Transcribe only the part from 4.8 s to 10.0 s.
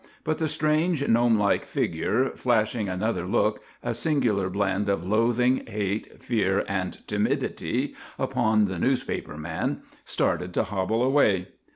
of loathing, hate, fear, and timidity, upon the newspaper man,